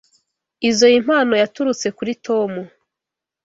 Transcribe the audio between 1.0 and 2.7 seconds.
mpano yaturutse kuri Tom.